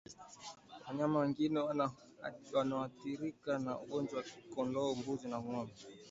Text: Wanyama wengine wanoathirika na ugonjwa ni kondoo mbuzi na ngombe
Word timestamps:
Wanyama 0.87 1.19
wengine 1.21 1.59
wanoathirika 2.53 3.59
na 3.59 3.79
ugonjwa 3.79 4.23
ni 4.23 4.53
kondoo 4.55 4.95
mbuzi 4.95 5.27
na 5.27 5.37
ngombe 5.41 5.73